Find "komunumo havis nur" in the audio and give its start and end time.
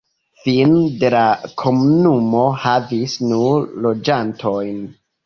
1.63-3.69